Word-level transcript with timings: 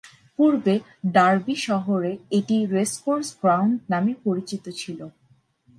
পূর্বে 0.39 0.75
ডার্বি 1.13 1.55
শহরে 1.67 2.11
এটি 2.31 2.57
রেসকোর্স 2.75 3.27
গ্রাউন্ড 3.41 3.75
নামে 3.91 4.13
পরিচিত 4.25 4.65
ছিল। 4.81 4.99